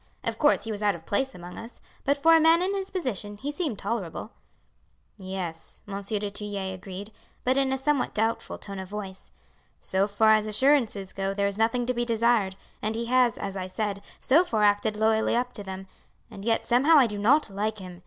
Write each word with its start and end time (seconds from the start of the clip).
Of 0.23 0.39
course 0.39 0.63
he 0.63 0.71
was 0.71 0.81
out 0.81 0.95
of 0.95 1.05
place 1.05 1.35
among 1.35 1.59
us, 1.59 1.79
but 2.05 2.17
for 2.17 2.35
a 2.35 2.39
man 2.39 2.63
in 2.63 2.73
his 2.73 2.89
position 2.89 3.37
he 3.37 3.51
seemed 3.51 3.77
tolerable." 3.77 4.31
"Yes," 5.15 5.83
Monsieur 5.85 6.17
du 6.17 6.31
Tillet 6.31 6.73
agreed, 6.73 7.11
but 7.43 7.55
in 7.55 7.71
a 7.71 7.77
somewhat 7.77 8.15
doubtful 8.15 8.57
tone 8.57 8.79
of 8.79 8.89
voice. 8.89 9.31
"So 9.79 10.07
far 10.07 10.33
as 10.33 10.47
assurances 10.47 11.13
go 11.13 11.35
there 11.35 11.45
is 11.45 11.59
nothing 11.59 11.85
to 11.85 11.93
be 11.93 12.03
desired, 12.03 12.55
and 12.81 12.95
he 12.95 13.05
has, 13.13 13.37
as 13.37 13.55
I 13.55 13.67
said, 13.67 14.01
so 14.19 14.43
far 14.43 14.63
acted 14.63 14.95
loyally 14.95 15.35
up 15.35 15.53
to 15.53 15.63
them, 15.63 15.85
and 16.31 16.43
yet 16.45 16.65
somehow 16.65 16.97
I 16.97 17.05
do 17.05 17.19
not 17.19 17.51
like 17.51 17.77
him. 17.77 17.99